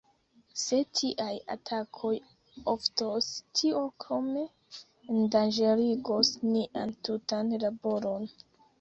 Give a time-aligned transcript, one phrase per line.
[0.59, 2.13] Se tiaj atakoj
[2.73, 3.29] oftos,
[3.61, 4.47] tio krome
[5.19, 8.31] endanĝerigos nian tutan laboron.